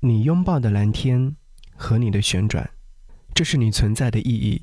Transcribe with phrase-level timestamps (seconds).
[0.00, 1.34] 你拥抱的蓝天
[1.74, 2.70] 和你的旋转，
[3.34, 4.62] 这是你存在的意义，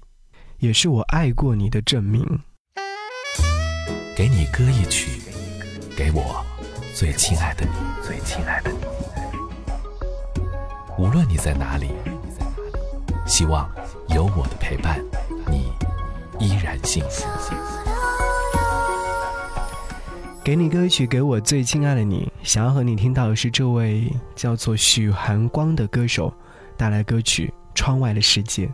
[0.59, 2.23] 也是我爱过你的证明。
[4.15, 5.21] 给你歌一曲，
[5.93, 6.41] 给我
[6.93, 7.71] 最亲爱的你，
[8.01, 8.77] 最亲爱的你。
[10.97, 11.89] 无论你在哪里，
[13.27, 13.69] 希望
[14.07, 15.03] 有我的陪伴，
[15.51, 15.69] 你
[16.39, 17.25] 依然幸福。
[20.45, 22.31] 给你歌曲，给我最亲爱的你。
[22.43, 26.31] 想要和你听到的是这位叫做许寒光的歌手
[26.77, 28.67] 带来歌曲《窗外的世界》。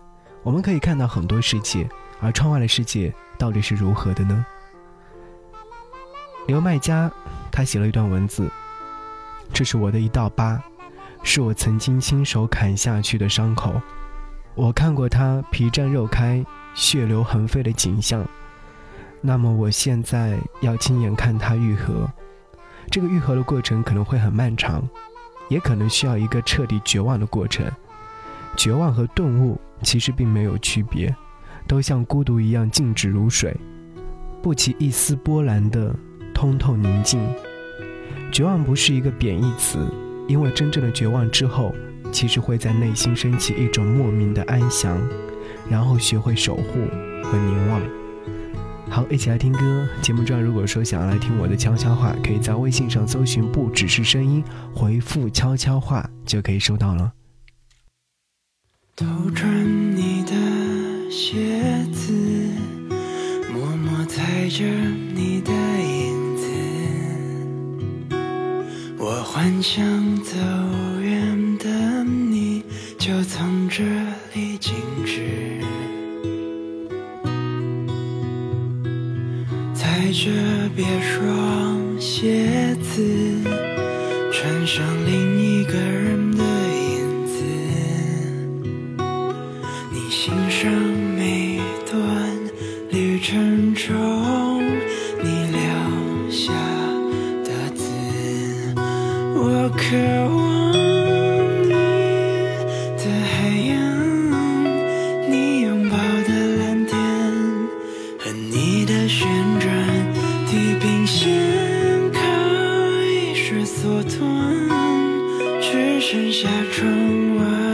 [0.43, 1.88] 我们可以看到很多世界，
[2.20, 4.45] 而窗外的世界到底是如何的呢？
[6.45, 7.09] 刘麦家，
[7.49, 8.51] 他写了一段文字
[9.53, 10.62] ：“这是我的一道疤，
[11.23, 13.81] 是我曾经亲手砍下去的伤口。
[14.55, 18.27] 我看过他皮绽肉开、血流横飞的景象。”
[19.21, 22.09] 那么我现在要亲眼看它愈合，
[22.89, 24.81] 这个愈合的过程可能会很漫长，
[25.48, 27.65] 也可能需要一个彻底绝望的过程。
[28.57, 31.15] 绝望和顿悟其实并没有区别，
[31.68, 33.55] 都像孤独一样静止如水，
[34.41, 35.96] 不起一丝波澜的
[36.34, 37.24] 通透宁静。
[38.31, 39.87] 绝望不是一个贬义词，
[40.27, 41.76] 因为真正的绝望之后，
[42.12, 44.99] 其实会在内心升起一种莫名的安详，
[45.70, 46.79] 然后学会守护
[47.24, 48.01] 和凝望。
[48.91, 49.87] 好，一起来听歌。
[50.01, 54.43] 节目中，如果说想要来听我的悄悄话，可以在微信上搜寻“不只是声音”，
[54.75, 57.13] 回复“悄悄话”就可以收到了。
[58.97, 59.49] 偷穿
[59.95, 62.12] 你的鞋子，
[63.53, 68.16] 默默踩着你的影子，
[69.00, 69.81] 我幻想
[70.17, 70.35] 走
[71.01, 72.62] 远的你
[73.00, 73.84] 就从这
[74.34, 74.75] 里静
[75.06, 75.62] 止。
[80.12, 80.29] 着
[80.75, 83.01] 别双鞋子，
[84.31, 86.31] 穿上另一个人
[116.01, 117.71] 剩下窗外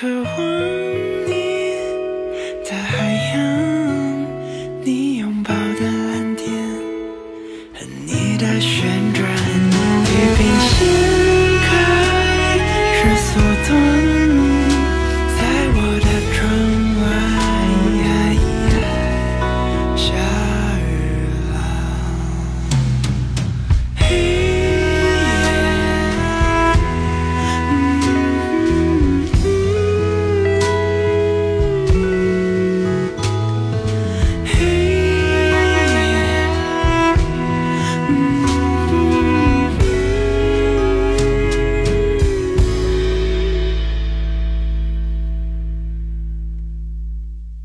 [0.00, 0.89] 可望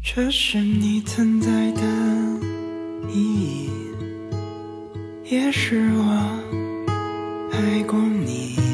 [0.08, 1.82] 这是你存在的
[3.12, 3.70] 意义，
[5.26, 6.04] 也是我
[7.52, 8.65] 爱过你。